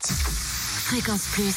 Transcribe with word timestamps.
Fréquence 0.00 1.22
Plus, 1.32 1.54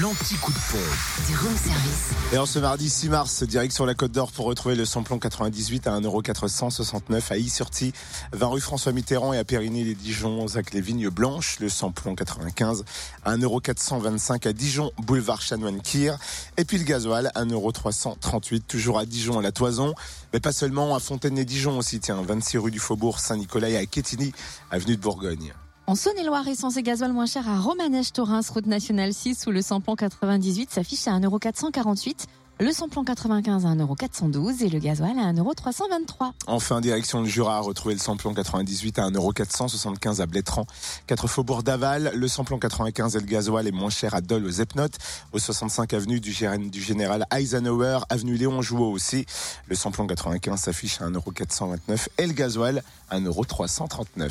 L'anti-coup 0.00 0.52
de 0.52 0.58
pompe. 0.70 1.26
du 1.26 1.36
room 1.36 1.56
service. 1.56 2.10
Et 2.32 2.38
en 2.38 2.46
ce 2.46 2.60
mardi 2.60 2.88
6 2.88 3.08
mars, 3.08 3.42
direction 3.42 3.84
la 3.84 3.94
Côte 3.94 4.12
d'Or 4.12 4.30
pour 4.30 4.46
retrouver 4.46 4.76
le 4.76 4.84
samplon 4.84 5.18
98 5.18 5.88
à 5.88 5.98
1,469€ 5.98 7.32
à 7.32 7.36
Issurti, 7.36 7.92
20 8.32 8.46
rue 8.46 8.60
François 8.60 8.92
Mitterrand 8.92 9.32
et 9.32 9.38
à 9.38 9.44
Périgny-les-Dijon, 9.44 10.46
Zac 10.46 10.72
les 10.72 10.80
Vignes 10.80 11.08
Blanches, 11.08 11.58
le 11.58 11.68
samplon 11.68 12.14
95 12.14 12.84
à 13.24 13.36
1,425€ 13.36 14.46
à 14.46 14.52
Dijon, 14.52 14.92
boulevard 14.98 15.42
Chanoine-Kir, 15.42 16.16
et 16.58 16.64
puis 16.64 16.78
le 16.78 16.84
gasoil 16.84 17.32
1,338€, 17.34 18.60
toujours 18.60 19.00
à 19.00 19.04
Dijon 19.04 19.40
à 19.40 19.42
la 19.42 19.50
Toison, 19.50 19.94
mais 20.32 20.38
pas 20.38 20.52
seulement 20.52 20.94
à 20.94 21.00
Fontaine-les-Dijon 21.00 21.76
aussi, 21.76 21.98
tiens, 21.98 22.22
26 22.22 22.58
rue 22.58 22.70
du 22.70 22.78
Faubourg 22.78 23.18
Saint-Nicolas 23.18 23.70
et 23.70 23.76
à 23.76 23.84
Quetigny, 23.86 24.32
avenue 24.70 24.96
de 24.96 25.00
Bourgogne. 25.00 25.52
En 25.90 25.96
Saône-et-Loire, 25.96 26.46
essence 26.46 26.76
et 26.76 26.84
gasoil 26.84 27.12
moins 27.12 27.26
cher 27.26 27.48
à 27.48 27.58
Romanèche-Torins, 27.58 28.42
route 28.54 28.66
nationale 28.66 29.12
6, 29.12 29.48
où 29.48 29.50
le 29.50 29.60
samplon 29.60 29.96
98 29.96 30.70
s'affiche 30.70 31.08
à 31.08 31.18
1,448€, 31.18 32.26
le 32.60 32.70
samplon 32.70 33.02
95 33.02 33.66
à 33.66 33.70
1,412€ 33.70 34.64
et 34.64 34.68
le 34.68 34.78
gasoil 34.78 35.18
à 35.18 35.32
1,323€. 35.32 36.30
Enfin, 36.46 36.80
direction 36.80 37.22
le 37.22 37.26
Jura, 37.26 37.58
retrouver 37.58 37.94
le 37.94 38.00
samplon 38.00 38.32
98 38.32 39.00
à 39.00 39.10
1,475€ 39.10 40.20
à 40.20 40.26
Blétran. 40.26 40.64
4 41.08 41.26
faubourg 41.26 41.64
d'Aval, 41.64 42.12
le 42.14 42.28
samplon 42.28 42.60
95 42.60 43.16
et 43.16 43.18
le 43.18 43.26
gasoil 43.26 43.66
est 43.66 43.72
moins 43.72 43.90
cher 43.90 44.14
à 44.14 44.20
Dole 44.20 44.46
aux 44.46 44.60
Epnotes, 44.60 44.96
au 45.32 45.40
65 45.40 45.92
avenue 45.92 46.20
du 46.20 46.30
Général 46.30 47.26
Eisenhower, 47.36 47.98
avenue 48.10 48.36
Léon 48.36 48.62
Jouot 48.62 48.92
aussi. 48.92 49.26
Le 49.66 49.74
samplon 49.74 50.06
95 50.06 50.60
s'affiche 50.60 51.00
à 51.00 51.10
1,429€ 51.10 52.06
et 52.16 52.28
le 52.28 52.32
gasoil 52.32 52.84
à 53.10 53.18
1,339€. 53.18 54.30